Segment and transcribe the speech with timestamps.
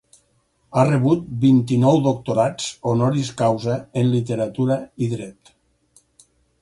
[0.77, 5.55] Ha rebut vint-i-nou doctorats honoris causa en literatura i dret.